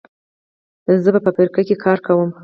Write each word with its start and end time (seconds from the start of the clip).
زه 1.03 1.09
په 1.13 1.19
فابریکه 1.25 1.61
کې 1.67 1.75
کار 1.83 1.97
کوم. 2.05 2.29